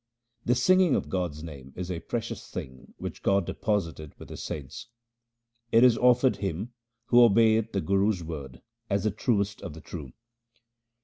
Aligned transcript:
The 0.45 0.55
singing 0.55 0.95
of 0.95 1.09
God's 1.09 1.43
name 1.43 1.73
is 1.75 1.91
a 1.91 1.99
precious 1.99 2.49
thing 2.49 2.95
which 2.97 3.21
God 3.21 3.45
deposited 3.45 4.15
with 4.17 4.29
His 4.31 4.41
saints. 4.41 4.87
It 5.71 5.83
is 5.83 5.95
offered 5.95 6.37
him 6.37 6.73
who 7.05 7.21
obeyeth 7.23 7.71
the 7.71 7.81
Guru's 7.81 8.23
word 8.23 8.63
as 8.89 9.03
the 9.03 9.11
truest 9.11 9.61
of 9.61 9.75
the 9.75 9.81
true. 9.81 10.13